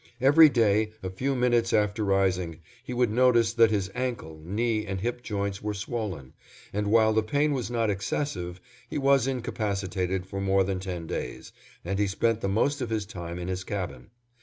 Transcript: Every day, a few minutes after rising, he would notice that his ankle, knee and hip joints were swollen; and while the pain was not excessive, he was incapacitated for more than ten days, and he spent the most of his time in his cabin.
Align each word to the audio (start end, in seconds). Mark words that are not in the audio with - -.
Every 0.19 0.49
day, 0.49 0.93
a 1.03 1.11
few 1.11 1.35
minutes 1.35 1.73
after 1.73 2.03
rising, 2.03 2.59
he 2.83 2.91
would 2.91 3.11
notice 3.11 3.53
that 3.53 3.69
his 3.69 3.91
ankle, 3.93 4.41
knee 4.43 4.83
and 4.83 4.99
hip 4.99 5.21
joints 5.21 5.61
were 5.61 5.75
swollen; 5.75 6.33
and 6.73 6.87
while 6.87 7.13
the 7.13 7.21
pain 7.21 7.51
was 7.53 7.69
not 7.69 7.91
excessive, 7.91 8.59
he 8.89 8.97
was 8.97 9.27
incapacitated 9.27 10.25
for 10.25 10.41
more 10.41 10.63
than 10.63 10.79
ten 10.79 11.05
days, 11.05 11.51
and 11.85 11.99
he 11.99 12.07
spent 12.07 12.41
the 12.41 12.49
most 12.49 12.81
of 12.81 12.89
his 12.89 13.05
time 13.05 13.37
in 13.37 13.47
his 13.47 13.63
cabin. 13.63 14.09